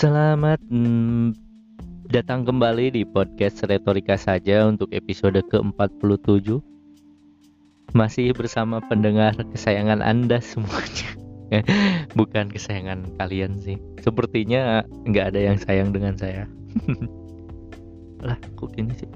[0.00, 1.36] Selamat mm,
[2.08, 6.56] datang kembali di podcast Retorika saja untuk episode ke-47
[7.92, 11.12] Masih bersama pendengar kesayangan Anda semuanya.
[12.16, 13.76] Bukan kesayangan kalian sih.
[14.00, 16.48] Sepertinya nggak ada yang sayang dengan saya.
[18.24, 19.10] Lah kok gini sih?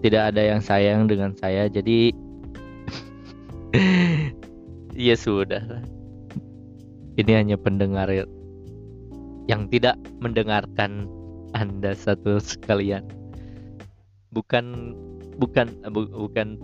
[0.00, 2.08] Tidak ada yang sayang dengan saya jadi
[4.96, 5.84] Ya sudah
[7.20, 8.08] ini hanya pendengar
[9.50, 11.10] yang tidak mendengarkan
[11.58, 13.02] Anda satu sekalian.
[14.30, 14.94] Bukan
[15.42, 16.54] bukan bu, bukan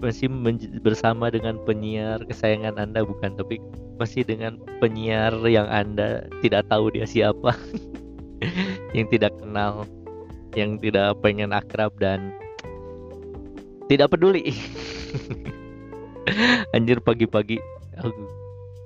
[0.00, 0.32] masih
[0.80, 3.60] bersama dengan penyiar kesayangan Anda bukan tapi
[4.00, 7.52] masih dengan penyiar yang Anda tidak tahu dia siapa.
[8.96, 9.84] yang tidak kenal,
[10.56, 12.32] yang tidak pengen akrab dan
[13.92, 14.56] tidak peduli.
[16.72, 17.60] Anjir pagi-pagi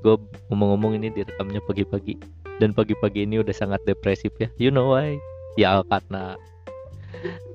[0.04, 0.16] gue
[0.52, 4.48] ngomong-ngomong ini direkamnya pagi-pagi dan pagi-pagi ini udah sangat depresif ya.
[4.58, 5.18] You know why?
[5.58, 6.38] Ya karena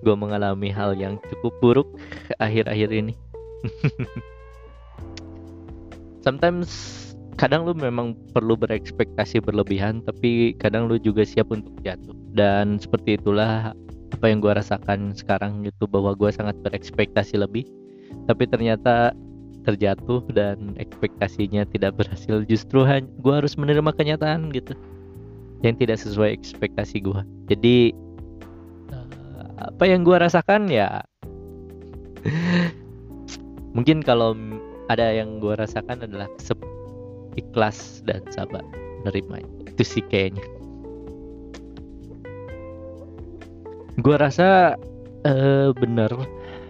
[0.02, 1.88] gue mengalami hal yang cukup buruk
[2.40, 3.14] akhir-akhir ini.
[6.26, 6.96] Sometimes
[7.40, 12.16] kadang lu memang perlu berekspektasi berlebihan tapi kadang lu juga siap untuk jatuh.
[12.36, 13.72] Dan seperti itulah
[14.10, 17.64] apa yang gue rasakan sekarang itu bahwa gue sangat berekspektasi lebih.
[18.28, 19.16] Tapi ternyata
[19.68, 22.86] terjatuh dan ekspektasinya tidak berhasil justru
[23.20, 24.74] gue harus menerima kenyataan gitu.
[25.60, 27.92] Yang tidak sesuai ekspektasi gue jadi
[28.94, 31.04] uh, apa yang gue rasakan ya
[33.76, 34.38] mungkin kalau
[34.90, 36.30] ada yang gue rasakan adalah
[37.38, 38.66] ikhlas dan sabar
[39.02, 40.44] menerima itu sih kayaknya.
[44.00, 44.80] Gue rasa
[45.28, 46.10] uh, bener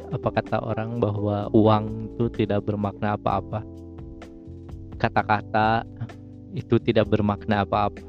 [0.09, 3.61] apa kata orang bahwa uang itu tidak bermakna apa-apa?
[4.97, 5.85] Kata-kata
[6.57, 8.03] itu tidak bermakna apa-apa.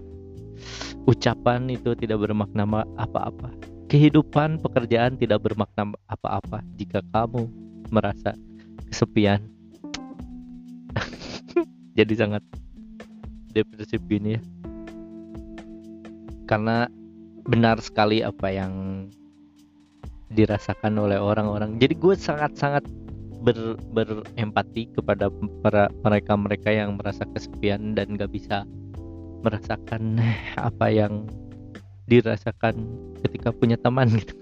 [1.05, 2.65] Ucapan itu tidak bermakna
[2.97, 3.53] apa-apa.
[3.91, 6.65] Kehidupan pekerjaan tidak bermakna apa-apa.
[6.79, 7.47] Jika kamu
[7.91, 8.33] merasa
[8.91, 9.43] kesepian
[11.99, 12.43] jadi sangat
[13.55, 14.43] depresif gini ya.
[16.47, 16.91] Karena
[17.47, 19.07] benar sekali apa yang
[20.35, 21.77] dirasakan oleh orang-orang.
[21.83, 22.87] Jadi gue sangat-sangat
[23.43, 25.29] ber, berempati kepada
[25.65, 28.63] para mereka mereka yang merasa kesepian dan gak bisa
[29.43, 30.21] merasakan
[30.71, 31.27] apa yang
[32.07, 32.75] dirasakan
[33.27, 34.35] ketika punya teman gitu.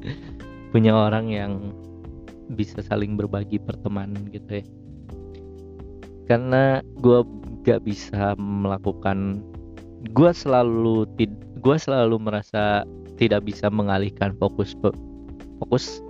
[0.72, 1.52] punya orang yang
[2.54, 4.64] bisa saling berbagi pertemanan gitu ya.
[6.30, 7.26] Karena gue
[7.66, 9.42] gak bisa melakukan
[10.16, 11.04] gue selalu
[11.60, 12.88] gue selalu merasa
[13.20, 14.72] tidak bisa mengalihkan fokus
[15.60, 16.00] fokus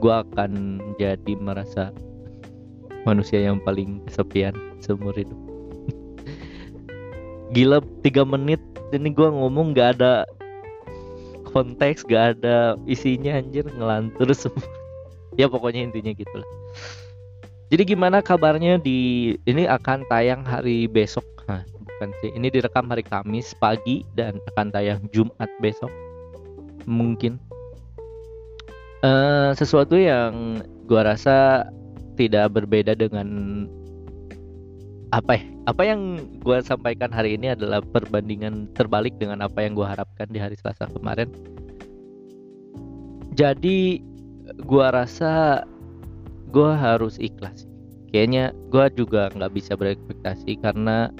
[0.00, 1.92] gue akan jadi merasa
[3.04, 5.38] manusia yang paling kesepian seumur hidup.
[7.54, 8.60] Gila tiga menit
[8.90, 10.24] ini gue ngomong gak ada
[11.52, 14.64] konteks gak ada isinya anjir ngelantur semua.
[15.38, 16.50] Ya pokoknya intinya gitu lah
[17.68, 21.24] jadi gimana kabarnya di ini akan tayang hari besok.
[21.52, 25.92] Nah, bukan sih ini direkam hari Kamis pagi dan akan tayang Jumat besok.
[26.88, 27.36] Mungkin
[29.02, 31.68] uh, sesuatu yang gua rasa
[32.18, 33.28] tidak berbeda dengan
[35.14, 35.44] apa ya?
[35.68, 40.40] Apa yang gua sampaikan hari ini adalah perbandingan terbalik dengan apa yang gua harapkan di
[40.40, 41.28] hari Selasa kemarin.
[43.38, 44.02] Jadi
[44.64, 45.62] gua rasa
[46.50, 47.68] gua harus ikhlas.
[48.10, 51.12] Kayaknya gua juga nggak bisa berekspektasi karena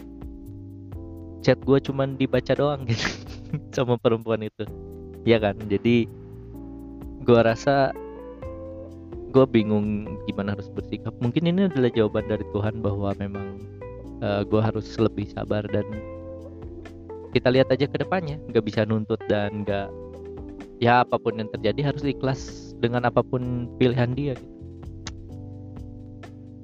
[1.43, 3.09] chat gue cuman dibaca doang gitu
[3.77, 4.65] sama perempuan itu.
[5.23, 5.55] Ya kan?
[5.69, 6.11] Jadi
[7.29, 7.93] gue rasa
[9.29, 11.13] gue bingung gimana harus bersikap.
[11.21, 13.61] Mungkin ini adalah jawaban dari Tuhan bahwa memang
[14.25, 15.85] uh, eh, gue harus lebih sabar dan
[17.37, 18.41] kita lihat aja ke depannya.
[18.49, 19.93] Nggak bisa nuntut dan nggak
[20.81, 24.35] ya apa pun yang terjadi harus ikhlas dengan apa pun pilihan dia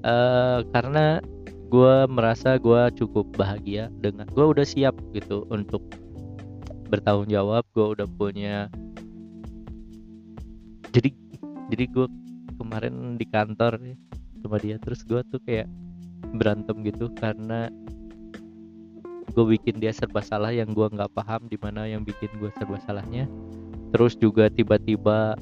[0.07, 1.19] uh, karena
[1.73, 5.83] gue merasa gue cukup bahagia dengan gue udah siap gitu untuk
[6.87, 8.71] bertanggung jawab gue udah punya
[10.95, 11.11] jadi
[11.75, 12.07] jadi gue
[12.55, 13.83] kemarin di kantor
[14.45, 15.67] sama dia terus gue tuh kayak
[16.39, 17.67] berantem gitu karena
[19.35, 22.79] gue bikin dia serba salah yang gue nggak paham di mana yang bikin gue serba
[22.87, 23.27] salahnya.
[23.91, 25.35] Terus juga tiba-tiba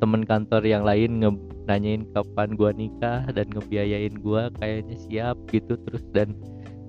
[0.00, 1.30] temen kantor yang lain nge
[1.68, 6.32] nanyain kapan gue nikah dan ngebiayain gue kayaknya siap gitu terus dan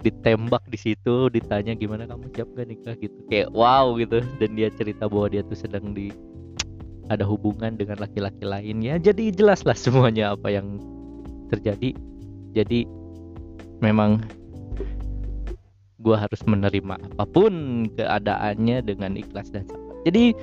[0.06, 2.96] ditembak di situ ditanya gimana kamu siap gak nikah?
[2.96, 3.18] gitu.
[3.28, 4.24] Kayak wow gitu.
[4.40, 6.16] Dan dia cerita bahwa dia tuh sedang di
[7.08, 9.00] ada hubungan dengan laki-laki lain ya.
[9.00, 10.80] Jadi jelaslah semuanya apa yang
[11.50, 11.96] terjadi.
[12.56, 12.88] Jadi
[13.80, 14.24] memang
[15.98, 19.96] gue harus menerima apa pun keadaannya dengan ikhlas dan sabar.
[20.06, 20.36] Jadi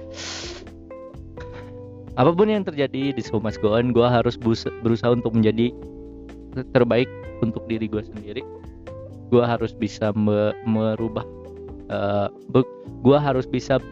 [2.14, 4.38] apa pun yang terjadi di show must go gue harus
[4.82, 5.75] berusaha untuk menjadi
[6.70, 7.11] terbaik
[7.43, 8.43] untuk diri gue sendiri.
[9.32, 11.26] Gue harus bisa me merubah
[11.90, 12.28] uh,
[13.05, 13.82] gue harus bisa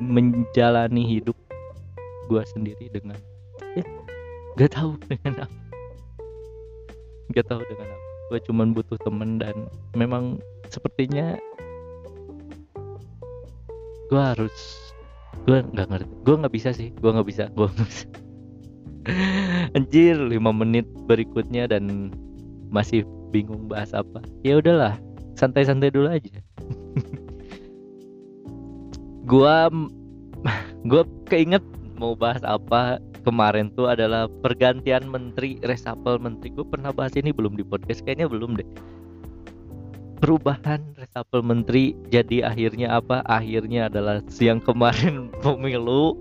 [0.00, 1.36] menjalani hidup
[2.28, 3.18] gue sendiri dengan
[3.74, 3.84] ya
[4.58, 5.58] gak tahu dengan apa.
[7.32, 8.06] Gak tahu dengan apa.
[8.32, 10.40] Gue cuman butuh temen dan memang
[10.72, 11.36] sepertinya
[14.08, 14.56] gue harus
[15.48, 18.06] gue nggak ngerti gue nggak bisa sih gue nggak bisa gue nggak bisa.
[19.76, 22.14] Anjir 5 menit berikutnya dan
[22.72, 23.04] masih
[23.34, 24.22] bingung bahas apa.
[24.46, 24.96] Ya udahlah
[25.34, 26.38] santai-santai dulu aja.
[29.30, 29.56] Gue
[30.84, 31.64] gue keinget
[31.96, 37.56] mau bahas apa kemarin tuh adalah pergantian menteri reshuffle menteri gue pernah bahas ini belum
[37.56, 38.04] di podcast?
[38.04, 38.68] Kayaknya belum deh.
[40.20, 43.20] Perubahan reshuffle menteri jadi akhirnya apa?
[43.26, 46.20] Akhirnya adalah siang kemarin pemilu.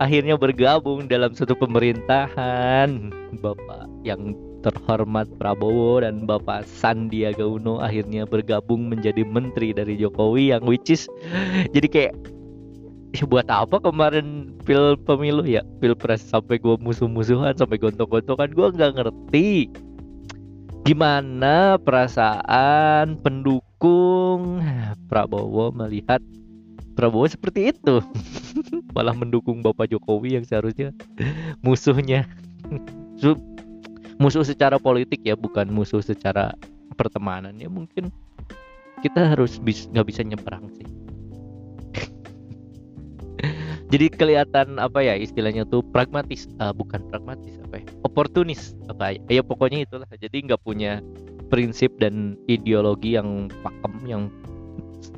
[0.00, 3.12] Akhirnya bergabung dalam satu pemerintahan.
[3.40, 10.64] Bapak yang terhormat Prabowo dan Bapak Sandiaga Uno akhirnya bergabung menjadi menteri dari Jokowi yang
[10.68, 11.08] which is
[11.72, 12.14] jadi kayak
[13.10, 15.66] ya buat apa kemarin pil pemilu ya?
[15.82, 19.70] Pilpres sampai gue musuh-musuhan sampai gontok-gontokan gue nggak ngerti.
[20.86, 24.64] Gimana perasaan pendukung
[25.12, 26.22] Prabowo melihat
[26.96, 28.00] Prabowo seperti itu?
[28.96, 30.94] Malah mendukung Bapak Jokowi yang seharusnya
[31.60, 32.26] musuhnya.
[34.20, 36.52] Musuh secara politik ya bukan musuh secara
[36.92, 38.12] pertemanan ya mungkin.
[39.00, 40.99] Kita harus bis nggak bisa nyebrang sih
[43.90, 47.86] jadi kelihatan apa ya istilahnya tuh pragmatis uh, bukan pragmatis apa ya?
[48.06, 50.06] Oportunis apa ya, ya pokoknya itulah.
[50.14, 51.02] Jadi nggak punya
[51.50, 54.22] prinsip dan ideologi yang pakem yang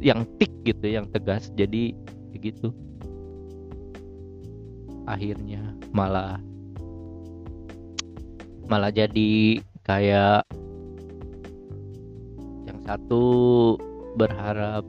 [0.00, 1.52] yang tik gitu yang tegas.
[1.52, 1.92] Jadi
[2.32, 2.72] begitu.
[5.04, 6.40] Akhirnya malah
[8.72, 10.48] malah jadi kayak
[12.64, 13.76] yang satu
[14.16, 14.88] berharap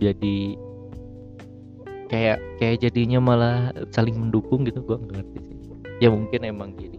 [0.00, 0.56] jadi
[2.08, 5.56] kayak kayak jadinya malah saling mendukung gitu gue nggak ngerti sih.
[6.02, 6.98] Ya mungkin emang gini.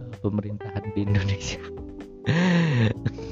[0.00, 1.62] Eh, pemerintahan di Indonesia.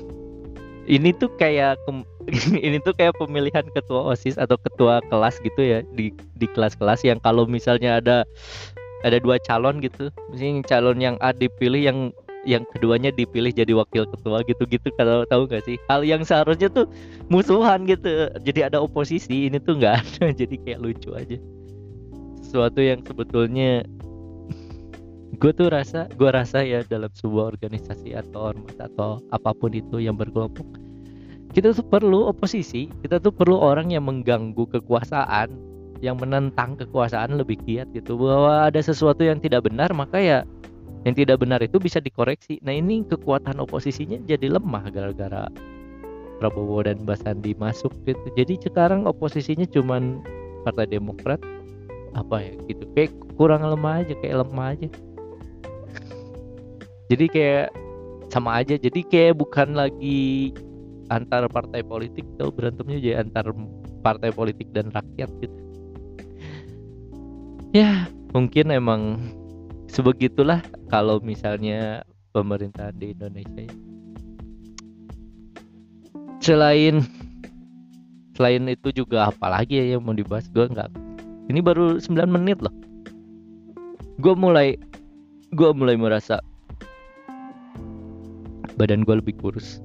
[0.87, 1.83] Ini tuh kayak
[2.67, 7.19] ini tuh kayak pemilihan ketua osis atau ketua kelas gitu ya di di kelas-kelas yang
[7.23, 8.23] kalau misalnya ada
[9.03, 10.15] ada dua calon gitu.
[10.31, 11.99] Misalnya calon yang A dipilih yang
[12.47, 15.77] yang keduanya dipilih jadi wakil ketua gitu-gitu kalau tahu nggak sih?
[15.91, 16.87] Hal yang seharusnya tuh
[17.29, 18.31] musuhan gitu.
[18.41, 20.25] Jadi ada oposisi ini tuh nggak ada.
[20.41, 21.37] Jadi kayak lucu aja.
[22.41, 23.83] Sesuatu yang sebetulnya
[25.43, 29.99] gue tuh rasa gue rasa ya dalam sebuah organisasi atau ormas atau apa pun itu
[29.99, 30.87] yang berkelompok
[31.57, 32.93] kita tuh perlu oposisi.
[33.01, 35.57] Kita tuh perlu orang yang mengganggu kekuasaan
[36.05, 38.21] yang menentang kekuasaan lebih giat gitu.
[38.21, 40.45] Bahwa ada sesuatu yang tidak benar maka ya
[41.07, 42.59] yang tidak benar itu bisa dikoreksi.
[42.67, 45.47] Nah ini kekuatan oposisinya jadi lemah gara-gara
[46.43, 48.27] Prabowo dan Mbak Sandi masuk gitu.
[48.35, 50.21] Jadi sekarang oposisinya cuman
[50.67, 51.39] Partai Demokrat
[52.19, 52.83] apa ya gitu.
[52.99, 54.89] Kayak kurang lemah aja, kayak lemah aja.
[57.07, 57.67] jadi kayak
[58.35, 58.75] sama aja.
[58.75, 60.51] Jadi kayak bukan lagi
[61.15, 63.55] antar partai politik tuh berantemnya jadi antar
[64.03, 65.59] partai politik dan rakyat gitu.
[67.71, 69.23] Ya, mungkin emang
[69.87, 73.75] sebegitulah kalau misalnya pemerintahan di Indonesia ya.
[76.37, 77.03] selain
[78.39, 80.47] selain itu juga apalagi ya yang mau dibahas?
[80.53, 80.93] Gue nggak
[81.51, 82.75] ini baru 9 menit loh.
[84.21, 84.79] Gue mulai
[85.57, 86.39] gue mulai merasa
[88.79, 89.83] badan gue lebih kurus.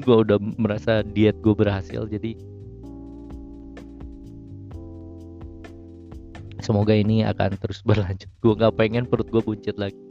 [0.00, 2.38] Gue udah merasa diet gue berhasil jadi
[6.62, 8.30] semoga ini akan terus berlanjut.
[8.40, 10.01] Gue nggak pengen perut gue buncit lagi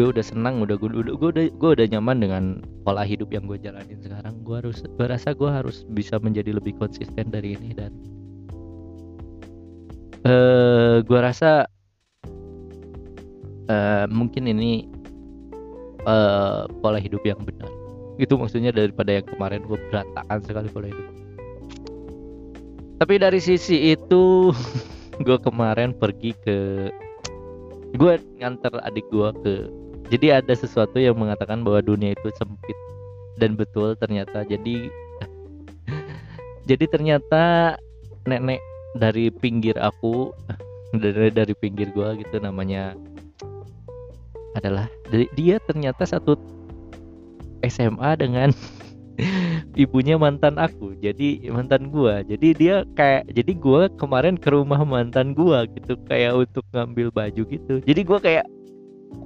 [0.00, 2.44] gue udah senang udah gue udah gue udah gue udah nyaman dengan
[2.88, 4.40] pola hidup yang gue jalanin sekarang.
[4.40, 7.92] Gue harus gue rasa gue harus bisa menjadi lebih konsisten dari ini dan
[10.24, 11.68] uh, gue rasa
[13.68, 14.88] uh, mungkin ini
[16.08, 17.68] uh, pola hidup yang benar.
[18.16, 21.08] Itu maksudnya daripada yang kemarin gue berantakan sekali pola hidup.
[23.04, 24.48] Tapi dari sisi itu
[25.28, 26.88] gue kemarin pergi ke
[28.00, 29.79] gue nganter adik gue ke
[30.10, 32.74] jadi ada sesuatu yang mengatakan bahwa dunia itu sempit
[33.38, 34.42] dan betul ternyata.
[34.42, 34.90] Jadi
[36.68, 37.74] jadi ternyata
[38.26, 38.58] nenek
[38.98, 40.34] dari pinggir aku
[41.02, 42.98] dari dari pinggir gue gitu namanya
[44.58, 44.90] adalah
[45.38, 46.34] dia ternyata satu
[47.62, 48.50] SMA dengan
[49.82, 52.26] ibunya mantan aku jadi mantan gua.
[52.26, 57.42] Jadi dia kayak jadi gua kemarin ke rumah mantan gua gitu kayak untuk ngambil baju
[57.46, 57.74] gitu.
[57.84, 58.46] Jadi gua kayak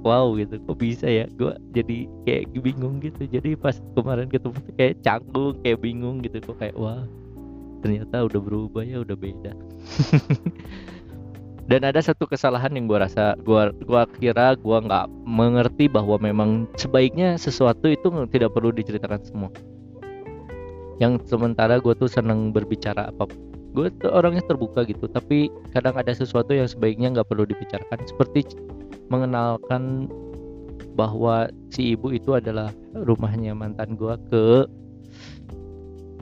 [0.05, 1.25] wow gitu kok bisa ya?
[1.37, 3.25] Gua jadi kayak bingung gitu.
[3.25, 6.37] Jadi pas kemarin ketemu kayak canggung kayak bingung gitu.
[6.41, 7.05] Kok kayak wah
[7.81, 9.53] ternyata udah berubah ya udah beda.
[11.69, 16.69] Dan ada satu kesalahan yang gua rasa gua gua kira gua nggak mengerti bahwa memang
[16.77, 19.49] sebaiknya sesuatu itu tidak perlu diceritakan semua.
[20.95, 23.27] Yang sementara gue tuh seneng berbicara apa
[23.75, 25.11] gue tuh orangnya terbuka gitu.
[25.11, 27.99] Tapi kadang ada sesuatu yang sebaiknya nggak perlu dibicarakan.
[28.07, 28.55] Seperti
[29.09, 30.09] mengenalkan
[30.95, 34.45] bahwa si ibu itu adalah rumahnya mantan gue ke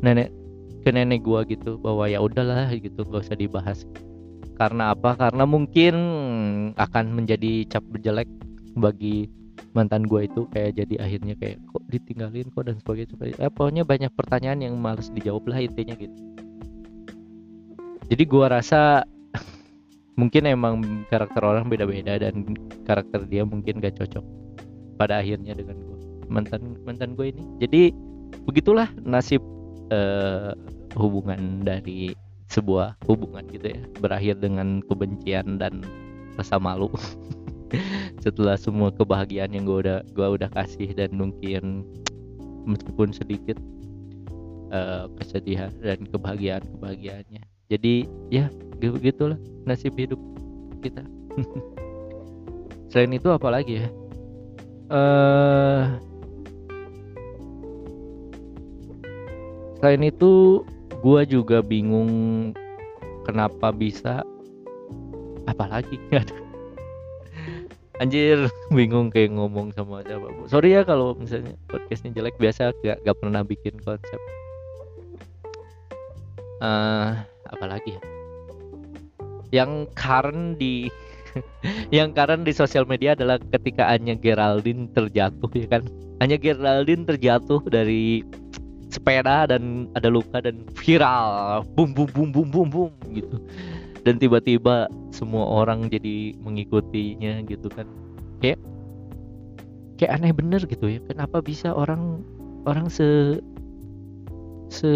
[0.01, 0.33] nenek
[0.83, 1.79] ke nenek gue gitu.
[1.79, 3.85] Bahwa ya udahlah gitu gak usah dibahas.
[4.57, 5.17] Karena apa?
[5.17, 5.95] Karena mungkin
[6.77, 8.29] akan menjadi cap jelek
[8.77, 9.29] bagi
[9.77, 10.45] mantan gue itu.
[10.51, 12.47] Kayak jadi akhirnya kayak kok ditinggalin?
[12.53, 12.63] Kok?
[12.67, 13.39] dan sebagainya.
[13.39, 16.17] Eh, pokoknya banyak pertanyaan yang males dijawab lah intinya gitu.
[18.11, 19.07] Jadi gue rasa
[20.13, 22.53] mungkin emang karakter orang beda-beda dan
[22.85, 24.21] karakter dia mungkin gak cocok
[24.97, 25.97] pada akhirnya dengan gue
[26.29, 27.43] mantan mantan gue ini.
[27.61, 27.81] Jadi
[28.45, 29.41] begitulah nasib
[29.93, 30.53] uh,
[30.97, 32.13] hubungan dari
[32.49, 33.81] sebuah hubungan gitu ya.
[33.97, 35.81] Berakhir dengan kebencian dan
[36.37, 36.89] rasa malu.
[38.23, 41.81] Setelah semua kebahagiaan yang gue udah gue udah kasih dan mungkin
[42.69, 43.57] meskipun sedikit
[44.69, 47.43] uh, kesedihan dan kebahagiaan kebahagiaannya
[47.73, 48.45] jadi ya
[48.77, 50.21] begitulah nasib hidup
[50.85, 51.01] kita.
[52.93, 53.87] Selain itu apa lagi ya?
[54.93, 55.97] Uh,
[59.81, 60.61] selain itu
[61.01, 62.53] gue juga bingung
[63.25, 64.21] kenapa bisa
[65.49, 66.43] nggak ada
[68.03, 70.27] anjir bingung kayak ngomong sama siapa.
[70.51, 74.19] Sorry ya kalau misalnya podcastnya jelek biasa gak, gak pernah bikin konsep.
[76.63, 77.19] Uh,
[77.53, 78.01] apalagi ya?
[79.53, 80.89] Yang karen di
[81.95, 85.83] yang karen di sosial media adalah ketika Anya Geraldine terjatuh ya kan?
[86.21, 88.25] Anya Geraldine terjatuh dari
[88.93, 91.65] sepeda dan ada luka dan viral.
[91.73, 93.41] Bum bum bum bum bum bum gitu.
[94.05, 97.89] Dan tiba-tiba semua orang jadi mengikutinya gitu kan.
[98.43, 98.61] Kayak
[99.97, 100.99] kayak aneh bener gitu ya.
[101.09, 102.21] Kenapa bisa orang
[102.69, 103.41] orang se
[104.69, 104.89] se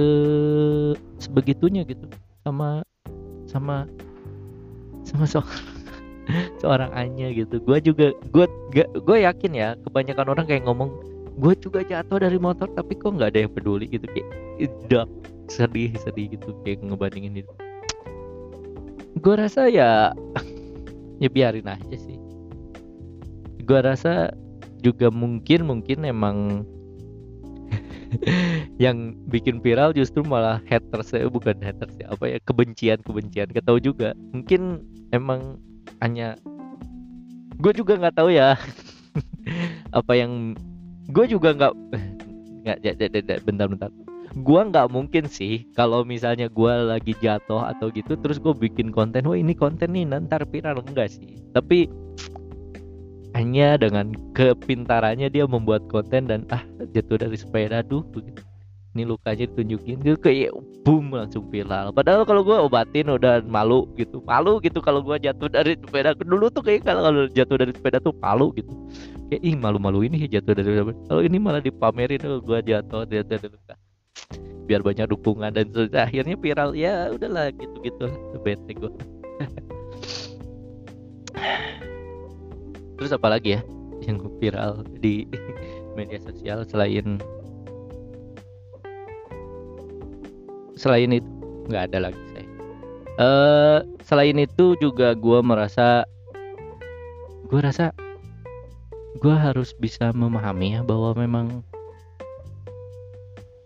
[1.22, 2.10] sebegitunya gitu
[2.48, 2.70] sama
[3.48, 3.76] sama
[5.04, 5.44] sama so
[6.64, 7.60] seorang Anya gitu.
[7.64, 8.46] Gue juga gue
[8.80, 10.92] gue yakin ya kebanyakan orang kayak ngomong
[11.38, 13.88] gue juga jatuh dari motor tapi kok nggak ada yang peduli?
[13.88, 14.08] gitu.
[14.12, 14.28] Kayak
[14.88, 15.06] udah
[15.48, 17.54] sedih sedih gitu kayak ngebandingin itu
[19.18, 20.14] gue rasa ya
[21.24, 22.18] ya biarin aja sih.
[23.68, 24.32] Gue rasa
[24.86, 26.64] juga mungkin mungkin emang
[28.84, 33.66] yang bikin viral justru malah haters ya bukan haters ya apa ya kebencian kebencian gak
[33.66, 34.14] tahu juga.
[34.34, 35.60] Mungkin emang
[36.04, 36.36] hanya
[37.58, 38.54] gue juga nggak tahu ya.
[40.00, 40.54] Apa yang
[41.10, 41.74] gue juga nggak
[42.66, 43.90] nggak bentar bentar.
[44.46, 49.26] Gua nggak mungkin sih kalau misalnya gua lagi jatuh atau gitu terus gue bikin konten
[49.26, 50.84] wah ini konten nih nanti viral.
[50.86, 51.42] Enggak sih.
[51.58, 51.90] Tapi
[53.38, 58.42] hanya dengan kepintarannya dia membuat konten dan ah jatuh dari sepeda begitu.
[58.98, 61.94] Ini lukanya ditunjukin gitu kayak boom langsung viral.
[61.94, 66.18] Padahal kalau gue obatin udah malu gitu malu gitu kalau gue jatuh dari sepeda.
[66.18, 68.74] Dulu tuh kayak kalau jatuh dari sepeda tuh malu gitu.
[69.30, 70.98] Kayak ih malu-malu ini jatuh dari sepeda.
[71.06, 73.78] Kalau ini malah dipamerin oh, gue jatuh dari luka
[74.68, 76.74] biar banyak dukungan dan akhirnya viral.
[76.74, 78.10] Ya udahlah gitu gitu
[78.42, 78.90] bete gue
[82.98, 83.62] terus apa lagi ya
[84.06, 85.30] yang viral di
[85.98, 87.22] media sosial selain
[90.78, 91.30] selain itu?
[91.68, 92.48] Nggak ada lagi saya.
[93.18, 96.06] Uh, selain itu juga gue merasa
[97.50, 97.90] gue rasa
[99.18, 101.66] gue harus bisa memahami ya bahwa memang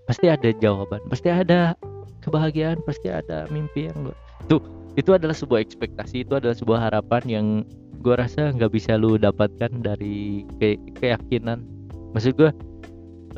[0.08, 1.76] pasti ada jawaban pasti ada
[2.24, 4.16] kebahagiaan pasti ada mimpi yang
[4.48, 4.64] tuh
[4.96, 7.48] itu adalah sebuah ekspektasi itu adalah sebuah harapan yang
[8.02, 11.62] gue rasa nggak bisa lu dapatkan dari ke keyakinan.
[12.18, 12.50] Maksud gue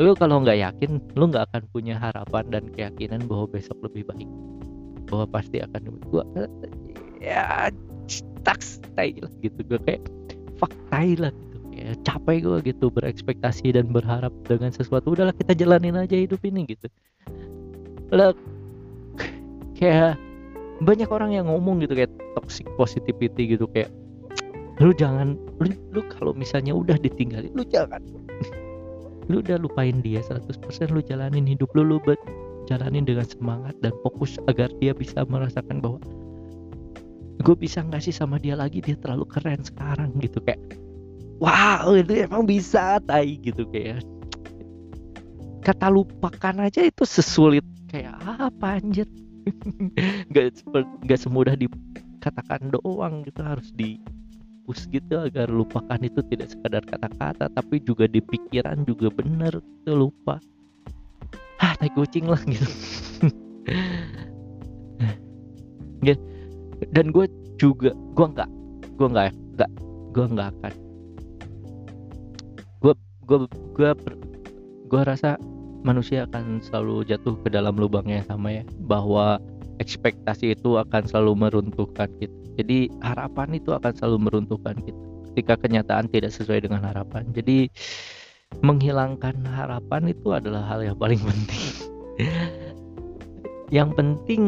[0.02, 4.30] lu kalau nggak yakin lu nggak akan punya harapan dan keyakinan bahwa besok lebih baik.
[5.12, 6.26] Bahwa pasti akan gue
[7.22, 7.70] ya
[8.48, 9.60] tak stay lah gitu.
[9.68, 10.02] Gue kayak
[10.58, 11.34] fuck lah
[11.74, 15.14] ya capek gue gitu berekspektasi dan berharap dengan sesuatu.
[15.14, 16.88] Udahlah kita jalanin aja hidup ini gitu.
[18.10, 18.34] Lah
[19.78, 20.16] kayak
[20.82, 23.94] banyak orang yang ngomong gitu kayak toxic positivity gitu kayak
[24.82, 28.02] lu jangan lu, lu kalau misalnya udah ditinggalin lu jangan.
[29.32, 30.52] Lu udah lupain dia 100%
[30.92, 32.20] lu jalanin hidup lu lu ber-
[32.68, 36.04] jalanin dengan semangat dan fokus agar dia bisa merasakan bahwa
[37.40, 38.84] gue bisa nggak sih sama dia lagi?
[38.84, 40.60] Dia terlalu keren sekarang gitu kayak
[41.40, 44.04] wow itu emang bisa tai gitu kayak.
[45.64, 49.08] Kata lupakan aja itu sesulit kayak apa anjir?
[50.32, 50.68] Nggak
[51.04, 54.04] nggak semudah dikatakan doang gitu harus di
[54.64, 59.94] push gitu agar lupakan itu tidak sekadar kata-kata tapi juga di pikiran juga bener gitu
[60.08, 60.40] lupa.
[61.60, 62.68] Ah tai kucing lah gitu.
[66.04, 66.16] Ya,
[66.96, 67.28] dan gue
[67.60, 68.50] juga gue nggak
[69.00, 69.26] gue nggak
[69.60, 69.72] nggak
[70.16, 70.74] gue nggak akan.
[72.80, 72.94] Gue
[73.28, 73.38] gue
[73.76, 73.92] gue
[74.88, 75.40] gue rasa
[75.84, 79.38] manusia akan selalu jatuh ke dalam lubang yang sama ya bahwa
[79.82, 82.36] ekspektasi itu akan selalu meruntuhkan kita.
[82.60, 85.02] Jadi harapan itu akan selalu meruntuhkan kita
[85.34, 87.26] ketika kenyataan tidak sesuai dengan harapan.
[87.34, 87.74] Jadi
[88.62, 91.66] menghilangkan harapan itu adalah hal yang paling penting.
[93.74, 94.42] Yang penting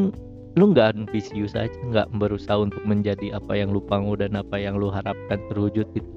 [0.56, 4.78] lu nggak ambisius aja nggak berusaha untuk menjadi apa yang lu pangu dan apa yang
[4.78, 6.12] lu harapkan terwujud itu.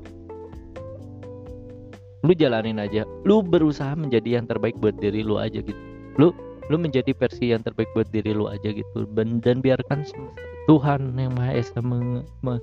[2.26, 3.08] Lu jalanin aja.
[3.24, 5.80] Lu berusaha menjadi yang terbaik buat diri lu aja gitu.
[6.20, 6.34] Lu
[6.68, 9.08] lu menjadi versi yang terbaik buat diri lu aja gitu.
[9.16, 10.04] Dan, biarkan
[10.68, 12.60] Tuhan yang Maha Esa me, me,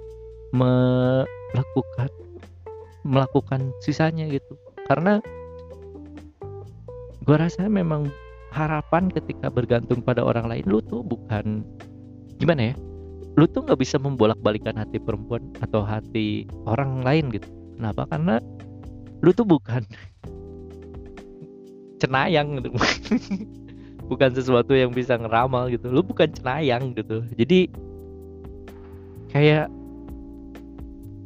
[0.54, 2.10] melakukan
[3.06, 4.54] melakukan sisanya gitu.
[4.86, 5.18] Karena
[7.26, 8.10] gue rasa memang
[8.54, 11.66] harapan ketika bergantung pada orang lain lu tuh bukan
[12.38, 12.76] gimana ya
[13.36, 17.50] lu tuh nggak bisa membolak-balikan hati perempuan atau hati orang lain gitu.
[17.76, 18.08] Kenapa?
[18.08, 18.40] Karena
[19.20, 19.84] lu tuh bukan
[22.00, 22.70] cenayang gitu
[24.06, 25.90] bukan sesuatu yang bisa ngeramal gitu.
[25.90, 27.26] Lu bukan cenayang gitu.
[27.34, 27.70] Jadi
[29.34, 29.68] kayak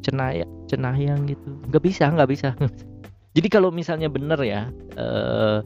[0.03, 1.49] cenayang cenayang gitu.
[1.69, 2.49] Nggak bisa nggak bisa.
[3.35, 4.67] Jadi kalau misalnya bener ya
[4.97, 5.61] uh,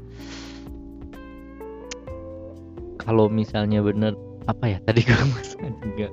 [3.00, 4.16] kalau misalnya bener
[4.50, 4.78] apa ya?
[4.84, 6.10] Tadi gue masuk juga.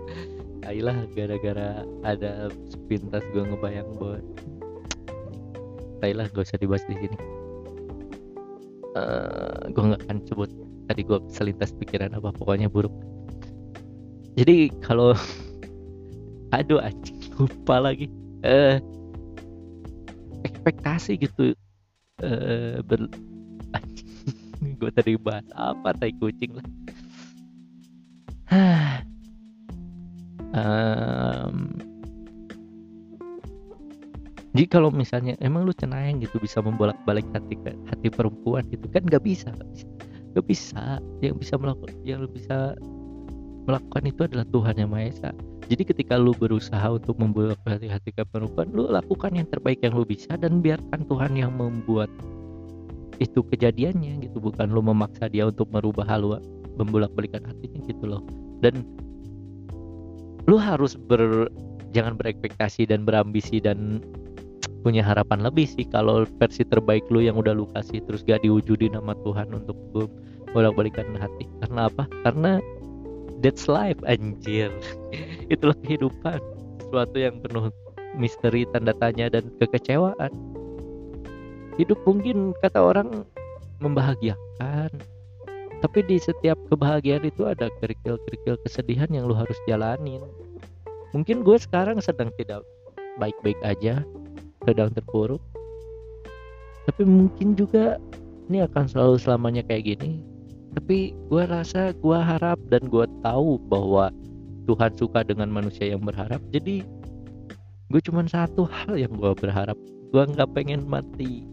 [0.69, 4.21] Ayolah gara-gara ada sepintas gue ngebayang bahwa
[6.01, 7.19] Ayolah gak usah dibahas di sini.
[8.91, 10.51] Uh, gue nggak akan sebut
[10.91, 12.91] tadi gue selintas pikiran apa pokoknya buruk.
[14.35, 15.15] Jadi kalau
[16.57, 18.11] aduh anjing lupa lagi.
[18.43, 18.77] Eh uh,
[20.43, 21.55] ekspektasi gitu
[22.21, 23.07] eh uh, ber
[24.83, 26.67] gue tadi bahas apa tai kucing lah.
[30.51, 31.79] Um,
[34.51, 37.55] jadi kalau misalnya emang lu cenayang gitu bisa membolak balik hati
[37.87, 39.87] hati perempuan gitu kan nggak bisa nggak bisa
[40.35, 40.99] gak bisa.
[41.25, 42.75] Yang bisa melakukan yang bisa
[43.69, 45.31] melakukan itu adalah Tuhan yang Maha Esa.
[45.71, 50.03] Jadi ketika lu berusaha untuk membuat hati-hati ke perempuan lu lakukan yang terbaik yang lu
[50.03, 52.11] bisa dan biarkan Tuhan yang membuat
[53.23, 54.43] itu kejadiannya gitu.
[54.43, 56.41] Bukan lu memaksa dia untuk merubah halu
[56.75, 58.23] membolak balikan hatinya gitu loh.
[58.65, 58.83] Dan
[60.51, 61.47] lu harus ber
[61.95, 64.03] jangan berekspektasi dan berambisi dan
[64.81, 68.97] punya harapan lebih sih kalau versi terbaik lu yang udah lu kasih terus gak diwujudin
[68.97, 69.77] sama Tuhan untuk
[70.51, 71.47] bolak balikan hati.
[71.63, 72.05] Karena apa?
[72.27, 72.59] Karena
[73.45, 74.73] that's life anjir.
[75.53, 76.41] Itulah kehidupan.
[76.83, 77.71] Sesuatu yang penuh
[78.19, 80.33] misteri tanda tanya dan kekecewaan.
[81.79, 83.25] Hidup mungkin kata orang
[83.79, 84.91] membahagiakan.
[85.81, 90.21] Tapi di setiap kebahagiaan itu ada kerikil-kerikil kesedihan yang lu harus jalanin.
[91.17, 92.61] Mungkin gue sekarang sedang tidak
[93.17, 94.05] baik-baik aja
[94.65, 95.41] sedang terpuruk
[96.91, 98.03] tapi mungkin juga
[98.51, 100.27] ini akan selalu selamanya kayak gini.
[100.75, 104.11] Tapi gue rasa gue harap dan gue tahu bahwa
[104.67, 106.43] Tuhan suka dengan manusia yang berharap.
[106.51, 106.83] Jadi
[107.91, 109.79] gue cuma satu hal yang gue berharap.
[110.11, 111.47] Gue nggak pengen mati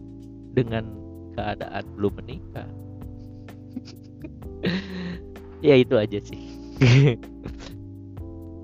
[0.58, 0.90] dengan
[1.38, 2.68] keadaan belum menikah.
[5.58, 6.54] Ya itu aja sih.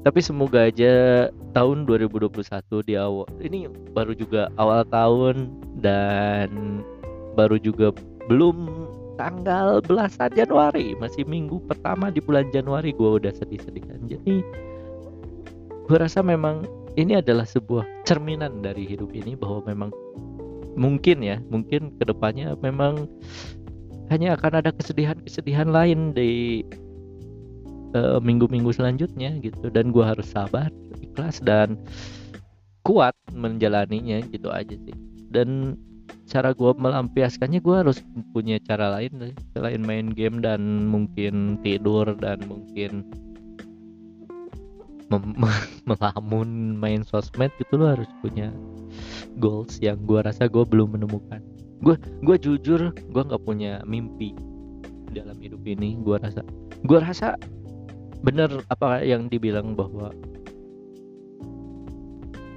[0.06, 2.34] Tapi semoga aja tahun 2021
[2.84, 6.82] di awal ini baru juga awal tahun dan
[7.38, 7.94] baru juga
[8.26, 14.42] belum tanggal belasan Januari masih minggu pertama di bulan Januari gue udah sedih-sedih kan jadi
[15.86, 16.66] gue rasa memang
[16.98, 19.90] ini adalah sebuah cerminan dari hidup ini bahwa memang
[20.74, 23.06] mungkin ya mungkin ke depannya memang
[24.10, 26.60] hanya akan ada kesedihan-kesedihan lain di
[27.94, 29.70] Eh, minggu-minggu uh, selanjutnya gitu.
[29.70, 30.66] Dan gue harus sabar
[31.14, 31.78] ikhlas dan
[32.82, 34.96] kuat menjalaninya gitu aja sih.
[35.30, 35.78] Dan
[36.26, 38.02] cara gue melampiaskannya gue harus
[38.34, 43.06] punya cara lain selain main game dan mungkin tidur dan mungkin
[45.88, 48.50] melamun main sosmed gitu lo harus punya
[49.38, 51.38] goals yang gue rasa gue belum menemukan.
[51.78, 51.94] Gue
[52.26, 54.34] gue jujur gue nggak punya mimpi
[55.14, 56.42] dalam hidup ini gue rasa
[56.82, 57.38] gue rasa
[58.26, 60.10] bener apa yang dibilang bahwa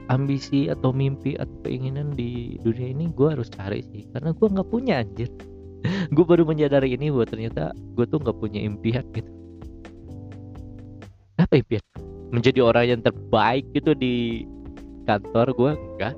[0.08, 4.08] ambisi atau mimpi atau keinginan di dunia ini gue harus cari sih.
[4.16, 5.32] Karena gue nggak punya anjir.
[6.16, 9.30] Gue baru menyadari ini bahwa ternyata gue tuh nggak punya impian gitu.
[11.38, 11.86] Apa impian?
[12.34, 14.44] Menjadi orang yang terbaik gitu di
[15.06, 16.16] kantor gue enggak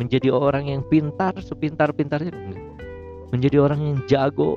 [0.00, 2.64] menjadi orang yang pintar sepintar pintarnya enggak
[3.34, 4.56] menjadi orang yang jago?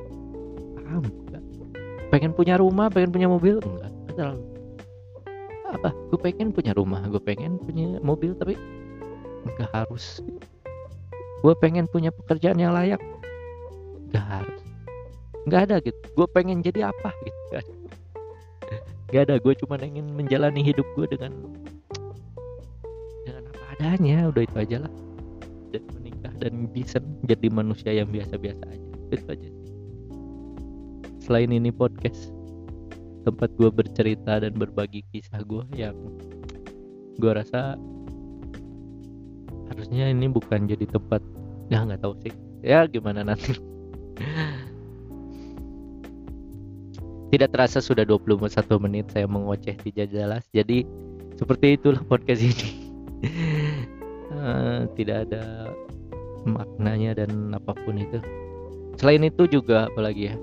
[0.86, 1.42] Ah, enggak
[2.14, 3.58] pengen punya rumah pengen punya mobil?
[3.58, 4.53] Enggak terlalu
[5.74, 5.90] apa?
[6.10, 8.54] Gue pengen punya rumah gue pengen punya mobil tapi
[9.44, 10.22] nggak harus.
[11.44, 13.02] Gue pengen punya pekerjaan yang layak.
[14.12, 14.62] Nggak harus.
[15.44, 15.98] Nggak ada gitu.
[16.16, 17.72] Gue pengen jadi apa gitu ada
[19.12, 19.34] nggak ada.
[19.42, 21.32] Gue cuma ingin menjalani hidup gue dengan
[23.26, 24.30] dengan apa adanya.
[24.30, 24.92] Udah itu aja lah.
[25.74, 28.88] Dan menikah dan bisa jadi manusia yang biasa-biasa aja.
[29.10, 29.48] Itu aja
[31.24, 32.28] selain ini podcast
[33.24, 35.96] tempat gue bercerita dan berbagi kisah gue yang
[37.16, 37.80] gue rasa
[39.72, 41.24] harusnya ini bukan jadi tempat.
[41.72, 42.32] Ya nggak tahu sih.
[42.60, 43.56] Ya gimana nanti?
[47.32, 48.46] Tidak terasa sudah 21
[48.78, 50.86] menit saya mengoceh tidak jelas jadi
[51.34, 52.68] seperti itulah podcast ini.
[54.30, 55.74] Uh, tidak ada
[56.46, 58.22] maknanya dan apa pun itu.
[58.94, 60.38] Selain itu juga apalagi ya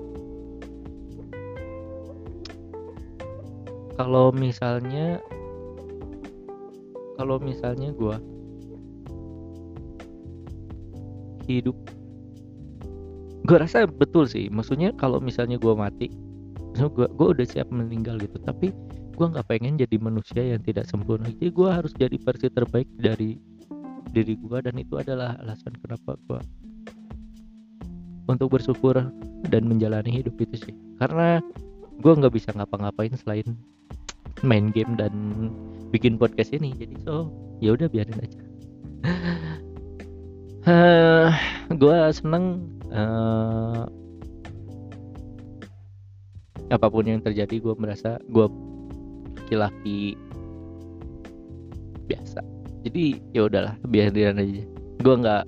[4.02, 5.22] kalau misalnya
[7.14, 8.16] kalau misalnya gue
[11.46, 11.78] hidup
[13.46, 14.50] gue rasa betul sih.
[14.50, 16.10] Maksudnya kalau misalnya gue mati
[16.74, 18.74] gue gue udah siap meninggal gitu tapi
[19.14, 21.30] gue nggak pengen jadi manusia yang tidak sempurna.
[21.38, 23.38] Jadi gue harus jadi versi terbaik dari
[24.10, 26.42] diri gue dan itu adalah alasan kenapa gue
[28.26, 28.98] untuk bersyukur
[29.46, 30.74] dan menjalani hidup itu sih.
[30.98, 31.38] Karena
[32.02, 33.46] gue nggak bisa ngapa-ngapain selain
[34.42, 35.14] main game dan
[35.94, 36.74] bikin podcast ini.
[36.74, 37.30] Jadi so
[37.62, 38.40] ya udah biarin aja.
[40.62, 41.26] Uh,
[41.74, 43.82] gue seneng uh,
[46.70, 48.46] apa pun yang terjadi gue merasa gue
[49.42, 50.14] laki-laki
[52.06, 52.46] biasa.
[52.86, 54.62] Jadi ya udahlah biarin aja.
[55.02, 55.44] Gue nggak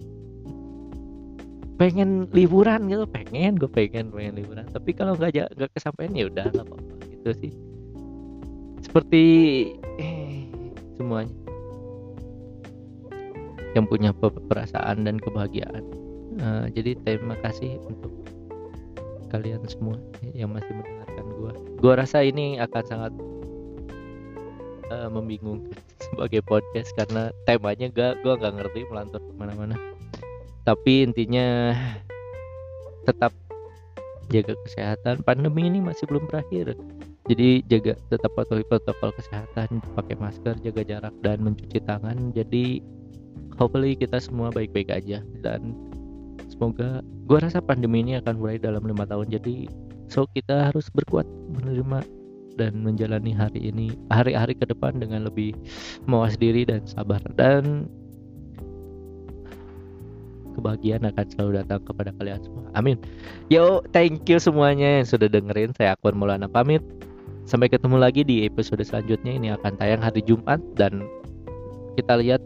[1.78, 3.06] pengen liburan gitu.
[3.06, 4.66] Pengen gue pengen pengen liburan.
[4.66, 7.54] Tapi kalau nggak nggak kesampaian ya udah apa apa gitu sih
[8.94, 9.26] seperti
[9.98, 10.46] eh,
[10.94, 11.34] semuanya.
[13.74, 14.14] Yang punya
[14.46, 15.82] perasaan dan kebahagiaan.
[16.38, 18.14] Uh, jadi terima kasih untuk
[19.34, 19.98] kalian semua
[20.30, 21.52] yang masih mendengarkan gua.
[21.82, 23.12] Gua rasa ini akan sangat
[24.94, 25.74] uh, membingungkan
[26.06, 29.74] sebagai podcast karena temanya gak gua nggak ngerti melantur ke mana-mana.
[30.62, 31.74] Tapi intinya
[33.10, 33.34] tetap
[34.30, 35.26] jaga kesehatan.
[35.26, 36.78] Pandemi ini masih belum berakhir
[37.24, 42.84] jadi jaga tetap patuhi protokol kesehatan pakai masker jaga jarak dan mencuci tangan jadi
[43.56, 45.72] hopefully kita semua baik-baik aja dan
[46.52, 49.68] semoga gua rasa pandemi ini akan mulai dalam lima tahun jadi
[50.12, 51.24] so kita harus berkuat
[51.56, 52.04] menerima
[52.54, 55.56] dan menjalani hari ini hari-hari ke depan dengan lebih
[56.06, 57.88] mawas diri dan sabar dan
[60.54, 62.64] kebahagiaan akan selalu datang kepada kalian semua.
[62.78, 62.94] Amin.
[63.50, 65.74] Yo, thank you semuanya yang sudah dengerin.
[65.74, 66.80] Saya Akbar Maulana pamit.
[67.44, 69.36] Sampai ketemu lagi di episode selanjutnya.
[69.36, 71.04] Ini akan tayang hari Jumat dan
[72.00, 72.40] kita lihat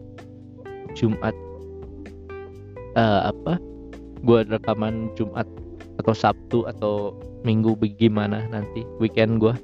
[0.98, 1.34] Jumat
[2.98, 3.62] uh, apa?
[4.26, 5.46] Gua rekaman Jumat
[6.02, 7.14] atau Sabtu atau
[7.46, 9.54] Minggu bagaimana nanti weekend gua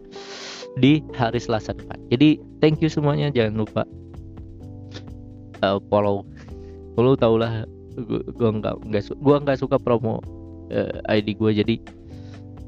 [0.78, 1.98] di hari Selasa depan.
[2.14, 3.34] Jadi thank you semuanya.
[3.34, 3.82] Jangan lupa
[5.66, 6.22] uh, follow.
[6.94, 7.66] Follow taulah
[8.38, 10.22] gua nggak nggak gua nggak suka promo
[10.70, 11.74] uh, eh, ID gue jadi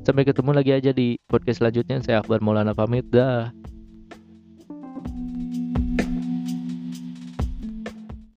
[0.07, 1.99] sampai ketemu lagi aja di podcast selanjutnya.
[1.99, 3.11] Saya Akbar Maulana pamit.
[3.11, 3.51] Dah